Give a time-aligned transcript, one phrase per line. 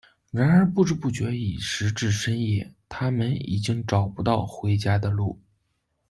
[0.31, 5.39] 然而不知不觉已时至深夜，她们已然找不到回家的路。